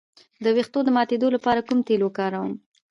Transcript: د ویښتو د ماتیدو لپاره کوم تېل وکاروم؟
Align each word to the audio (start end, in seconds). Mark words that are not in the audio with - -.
د 0.43 0.45
ویښتو 0.55 0.79
د 0.85 0.89
ماتیدو 0.95 1.27
لپاره 1.35 1.65
کوم 1.67 1.79
تېل 1.87 2.01
وکاروم؟ 2.03 2.53